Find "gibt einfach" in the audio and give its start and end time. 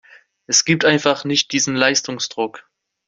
0.65-1.25